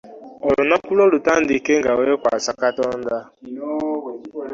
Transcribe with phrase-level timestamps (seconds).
[0.47, 3.17] Olunaku lwo lutandike nga weekwasa Katonda.